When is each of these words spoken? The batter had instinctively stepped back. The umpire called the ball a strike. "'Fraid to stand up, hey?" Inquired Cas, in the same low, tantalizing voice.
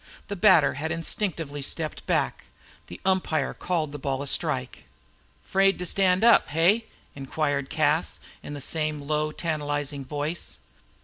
The 0.29 0.35
batter 0.35 0.73
had 0.73 0.91
instinctively 0.91 1.61
stepped 1.61 2.07
back. 2.07 2.45
The 2.87 2.99
umpire 3.05 3.53
called 3.53 3.91
the 3.91 3.99
ball 3.99 4.23
a 4.23 4.27
strike. 4.27 4.85
"'Fraid 5.43 5.77
to 5.77 5.85
stand 5.85 6.23
up, 6.23 6.47
hey?" 6.49 6.85
Inquired 7.13 7.69
Cas, 7.69 8.19
in 8.41 8.55
the 8.55 8.61
same 8.61 9.01
low, 9.03 9.31
tantalizing 9.31 10.03
voice. 10.03 10.57